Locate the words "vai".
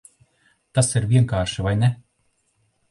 1.69-1.77